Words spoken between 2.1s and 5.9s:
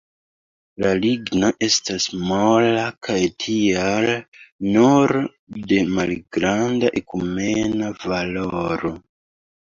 mola kaj tial nur de